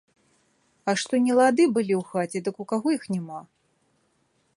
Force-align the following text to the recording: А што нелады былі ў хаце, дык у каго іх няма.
А 0.89 0.95
што 1.01 1.19
нелады 1.25 1.63
былі 1.75 1.93
ў 1.97 2.01
хаце, 2.13 2.37
дык 2.47 2.55
у 2.65 2.67
каго 2.73 2.87
іх 2.97 3.03
няма. 3.13 3.39